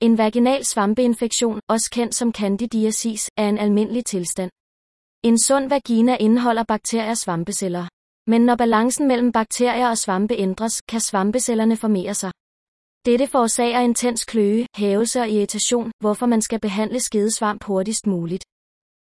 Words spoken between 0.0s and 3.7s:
En vaginal svampeinfektion, også kendt som candidiasis, er en